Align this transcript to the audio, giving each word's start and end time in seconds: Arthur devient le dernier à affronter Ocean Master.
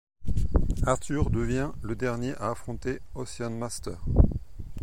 Arthur 0.81 1.29
devient 1.29 1.69
le 1.83 1.95
dernier 1.95 2.33
à 2.37 2.49
affronter 2.49 2.97
Ocean 3.13 3.51
Master. 3.51 4.03